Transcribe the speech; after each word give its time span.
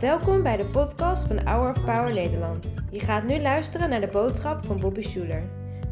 Welkom 0.00 0.42
bij 0.42 0.56
de 0.56 0.64
podcast 0.64 1.26
van 1.26 1.46
Hour 1.46 1.70
of 1.70 1.84
Power 1.84 2.12
Nederland. 2.12 2.74
Je 2.90 3.00
gaat 3.00 3.24
nu 3.24 3.40
luisteren 3.40 3.90
naar 3.90 4.00
de 4.00 4.06
boodschap 4.06 4.64
van 4.64 4.80
Bobby 4.80 5.02
Schuler. 5.02 5.42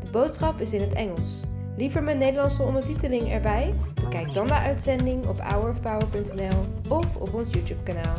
De 0.01 0.11
boodschap 0.11 0.61
is 0.61 0.73
in 0.73 0.81
het 0.81 0.93
Engels. 0.93 1.41
Liever 1.77 2.03
met 2.03 2.19
Nederlandse 2.19 2.63
ondertiteling 2.63 3.33
erbij? 3.33 3.75
Bekijk 3.95 4.35
dan 4.35 4.47
de 4.47 4.55
uitzending 4.55 5.27
op 5.27 5.41
hourofpower.nl 5.41 6.61
of 6.89 7.17
op 7.17 7.35
ons 7.35 7.53
YouTube 7.53 7.83
kanaal. 7.83 8.17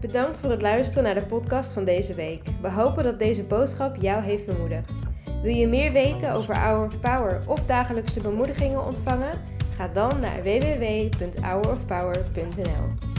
Bedankt 0.00 0.38
voor 0.38 0.50
het 0.50 0.62
luisteren 0.62 1.04
naar 1.04 1.14
de 1.14 1.26
podcast 1.26 1.72
van 1.72 1.84
deze 1.84 2.14
week. 2.14 2.42
We 2.60 2.70
hopen 2.70 3.04
dat 3.04 3.18
deze 3.18 3.44
boodschap 3.44 3.96
jou 3.96 4.22
heeft 4.22 4.46
bemoedigd. 4.46 4.90
Wil 5.42 5.54
je 5.54 5.68
meer 5.68 5.92
weten 5.92 6.32
over 6.32 6.58
Hour 6.58 6.86
of 6.86 7.00
Power 7.00 7.40
of 7.46 7.66
dagelijkse 7.66 8.20
bemoedigingen 8.20 8.84
ontvangen? 8.84 9.32
Ga 9.76 9.88
dan 9.88 10.20
naar 10.20 10.42
www.hourofpower.nl. 10.42 13.09